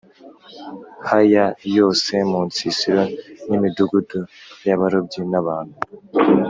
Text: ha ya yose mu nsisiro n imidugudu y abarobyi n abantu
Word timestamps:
ha 1.07 1.19
ya 1.33 1.45
yose 1.77 2.13
mu 2.29 2.39
nsisiro 2.47 3.03
n 3.47 3.49
imidugudu 3.57 4.19
y 4.67 4.71
abarobyi 4.75 5.21
n 5.31 5.33
abantu 5.41 5.75